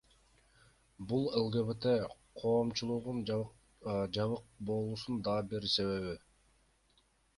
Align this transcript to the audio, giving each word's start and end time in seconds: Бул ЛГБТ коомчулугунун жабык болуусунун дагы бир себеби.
Бул 1.09 1.27
ЛГБТ 1.41 1.85
коомчулугунун 2.41 3.21
жабык 4.19 4.49
болуусунун 4.71 5.21
дагы 5.29 5.49
бир 5.53 5.69
себеби. 5.75 6.17